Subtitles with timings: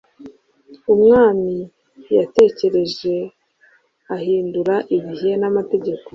[0.93, 1.55] umwani
[2.17, 3.15] yatekereje
[4.15, 6.07] uhindura ibihe namategeko